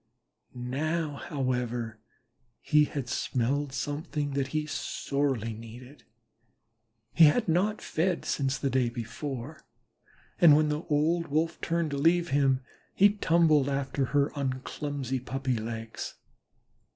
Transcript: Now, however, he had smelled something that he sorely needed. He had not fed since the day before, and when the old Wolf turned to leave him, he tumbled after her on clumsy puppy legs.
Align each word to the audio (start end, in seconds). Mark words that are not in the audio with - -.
Now, 0.55 1.17
however, 1.17 1.99
he 2.59 2.85
had 2.85 3.07
smelled 3.07 3.71
something 3.71 4.31
that 4.31 4.47
he 4.47 4.65
sorely 4.65 5.53
needed. 5.53 6.05
He 7.13 7.25
had 7.25 7.47
not 7.47 7.83
fed 7.83 8.25
since 8.25 8.57
the 8.57 8.71
day 8.71 8.89
before, 8.89 9.59
and 10.39 10.55
when 10.55 10.69
the 10.69 10.81
old 10.85 11.27
Wolf 11.27 11.61
turned 11.61 11.91
to 11.91 11.97
leave 11.99 12.29
him, 12.29 12.61
he 12.95 13.09
tumbled 13.11 13.69
after 13.69 14.05
her 14.05 14.33
on 14.35 14.61
clumsy 14.61 15.19
puppy 15.19 15.57
legs. 15.57 16.15